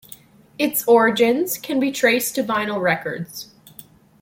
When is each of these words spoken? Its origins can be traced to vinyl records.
Its 0.57 0.83
origins 0.87 1.59
can 1.59 1.79
be 1.79 1.91
traced 1.91 2.33
to 2.33 2.41
vinyl 2.43 2.81
records. 2.81 3.51